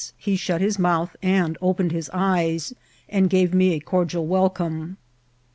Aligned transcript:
he 0.17 0.35
shut 0.35 0.61
his 0.61 0.79
mouth 0.79 1.15
and 1.21 1.59
opened 1.61 1.91
his 1.91 2.09
eyes, 2.11 2.73
and 3.07 3.29
gave 3.29 3.53
me 3.53 3.73
a 3.75 3.79
cordial 3.79 4.25
welcome. 4.25 4.97